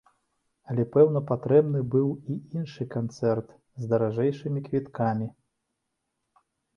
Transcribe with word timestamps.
Але, 0.69 0.83
пэўна, 0.93 1.19
патрэбны 1.31 1.81
быў 1.95 2.07
бы 2.21 2.33
і 2.35 2.57
іншы 2.59 2.87
канцэрт, 2.95 3.51
з 3.81 3.91
даражэйшымі 3.91 4.59
квіткамі. 4.69 5.27